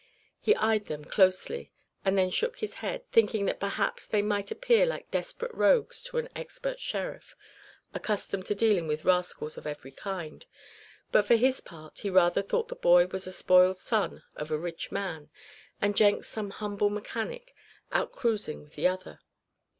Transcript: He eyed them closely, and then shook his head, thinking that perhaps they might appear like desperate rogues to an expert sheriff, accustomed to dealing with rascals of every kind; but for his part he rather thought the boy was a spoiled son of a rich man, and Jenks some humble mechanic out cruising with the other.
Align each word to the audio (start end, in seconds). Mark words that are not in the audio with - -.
He 0.39 0.55
eyed 0.55 0.87
them 0.87 1.05
closely, 1.05 1.71
and 2.03 2.17
then 2.17 2.31
shook 2.31 2.57
his 2.57 2.73
head, 2.81 3.03
thinking 3.11 3.45
that 3.45 3.59
perhaps 3.59 4.07
they 4.07 4.23
might 4.23 4.49
appear 4.49 4.83
like 4.83 5.11
desperate 5.11 5.53
rogues 5.53 6.01
to 6.05 6.17
an 6.17 6.27
expert 6.35 6.79
sheriff, 6.79 7.35
accustomed 7.93 8.47
to 8.47 8.55
dealing 8.55 8.87
with 8.87 9.05
rascals 9.05 9.59
of 9.59 9.67
every 9.67 9.91
kind; 9.91 10.43
but 11.11 11.23
for 11.27 11.35
his 11.35 11.61
part 11.61 11.99
he 11.99 12.09
rather 12.09 12.41
thought 12.41 12.69
the 12.69 12.75
boy 12.75 13.05
was 13.05 13.27
a 13.27 13.31
spoiled 13.31 13.77
son 13.77 14.23
of 14.35 14.49
a 14.49 14.57
rich 14.57 14.91
man, 14.91 15.29
and 15.79 15.95
Jenks 15.95 16.27
some 16.27 16.49
humble 16.49 16.89
mechanic 16.89 17.53
out 17.91 18.11
cruising 18.11 18.63
with 18.63 18.73
the 18.73 18.87
other. 18.87 19.19